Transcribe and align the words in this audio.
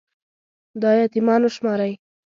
دا 0.81 0.89
يـتـيـمـان 0.99 1.41
وشمارئ 1.45 1.91